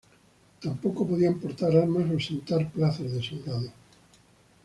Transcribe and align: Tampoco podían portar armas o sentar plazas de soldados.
Tampoco 0.63 1.07
podían 1.09 1.39
portar 1.43 1.71
armas 1.75 2.07
o 2.09 2.17
sentar 2.27 2.61
plazas 2.73 3.09
de 3.13 3.21
soldados. 3.27 3.73